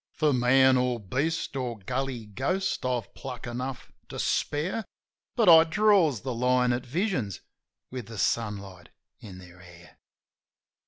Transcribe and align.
For 0.13 0.33
man 0.33 0.77
or 0.77 0.99
beast 0.99 1.55
or 1.55 1.77
gully 1.77 2.25
ghost 2.25 2.83
I've 2.87 3.13
pluck 3.13 3.45
enough 3.45 3.91
to 4.09 4.17
spare; 4.17 4.83
But 5.35 5.47
I 5.47 5.63
draws 5.63 6.21
the 6.21 6.33
line 6.33 6.73
at 6.73 6.87
visions 6.87 7.41
with 7.91 8.07
the 8.07 8.17
sunlight 8.17 8.89
in 9.19 9.37
their 9.37 9.59
hair. 9.59 9.99